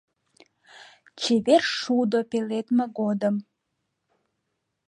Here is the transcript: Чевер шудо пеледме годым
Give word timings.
Чевер 1.19 1.63
шудо 1.79 2.19
пеледме 2.31 2.85
годым 2.97 3.35